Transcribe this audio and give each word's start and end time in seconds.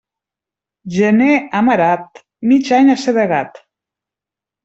Gener 0.93 1.35
amarat, 1.59 2.21
mig 2.53 2.73
any 2.79 2.91
assedegat. 2.97 3.63